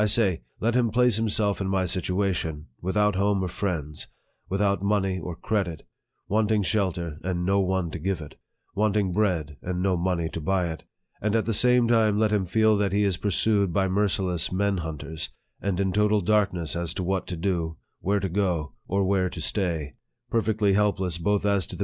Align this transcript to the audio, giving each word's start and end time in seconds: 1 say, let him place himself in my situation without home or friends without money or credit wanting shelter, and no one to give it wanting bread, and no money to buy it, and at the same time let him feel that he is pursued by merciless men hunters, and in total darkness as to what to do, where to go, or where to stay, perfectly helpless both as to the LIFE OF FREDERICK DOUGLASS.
1 0.01 0.07
say, 0.07 0.41
let 0.59 0.73
him 0.73 0.89
place 0.89 1.17
himself 1.17 1.61
in 1.61 1.67
my 1.67 1.85
situation 1.85 2.65
without 2.81 3.15
home 3.15 3.43
or 3.43 3.47
friends 3.47 4.07
without 4.49 4.81
money 4.81 5.19
or 5.19 5.35
credit 5.35 5.83
wanting 6.27 6.63
shelter, 6.63 7.19
and 7.23 7.45
no 7.45 7.59
one 7.59 7.91
to 7.91 7.99
give 7.99 8.19
it 8.19 8.35
wanting 8.73 9.11
bread, 9.11 9.57
and 9.61 9.79
no 9.79 9.95
money 9.95 10.27
to 10.27 10.41
buy 10.41 10.65
it, 10.65 10.83
and 11.21 11.35
at 11.35 11.45
the 11.45 11.53
same 11.53 11.87
time 11.87 12.17
let 12.17 12.31
him 12.31 12.47
feel 12.47 12.75
that 12.75 12.91
he 12.91 13.03
is 13.03 13.15
pursued 13.17 13.71
by 13.71 13.87
merciless 13.87 14.51
men 14.51 14.77
hunters, 14.77 15.29
and 15.61 15.79
in 15.79 15.93
total 15.93 16.19
darkness 16.19 16.75
as 16.75 16.95
to 16.95 17.03
what 17.03 17.27
to 17.27 17.35
do, 17.37 17.77
where 17.99 18.19
to 18.19 18.27
go, 18.29 18.73
or 18.87 19.03
where 19.05 19.29
to 19.29 19.39
stay, 19.39 19.93
perfectly 20.31 20.73
helpless 20.73 21.19
both 21.19 21.45
as 21.45 21.45
to 21.45 21.45
the 21.45 21.45
LIFE 21.45 21.45
OF 21.45 21.45
FREDERICK 21.75 21.77
DOUGLASS. 21.77 21.79